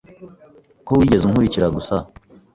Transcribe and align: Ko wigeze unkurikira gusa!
Ko 0.85 0.91
wigeze 0.99 1.23
unkurikira 1.25 1.67
gusa! 1.75 1.95